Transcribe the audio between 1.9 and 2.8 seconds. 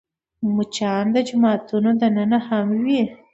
دننه هم